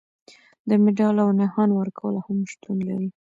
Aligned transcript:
د 0.67 0.69
مډال 0.83 1.15
او 1.23 1.29
نښان 1.39 1.69
ورکول 1.75 2.15
هم 2.25 2.37
شتون 2.51 2.77
لري. 2.89 3.09